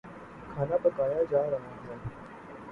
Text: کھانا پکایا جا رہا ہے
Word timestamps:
کھانا 0.47 0.77
پکایا 0.83 1.21
جا 1.31 1.43
رہا 1.51 1.75
ہے 1.77 1.95